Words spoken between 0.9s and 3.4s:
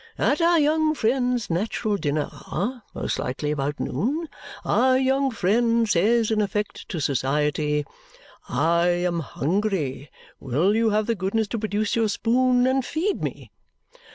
friend's natural dinner hour, most